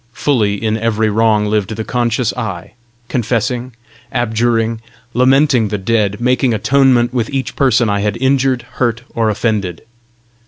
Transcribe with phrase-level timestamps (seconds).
[0.13, 2.73] Fully in every wrong lived the conscious I,
[3.07, 3.73] confessing,
[4.11, 4.81] abjuring,
[5.13, 9.83] lamenting the dead, making atonement with each person I had injured, hurt, or offended.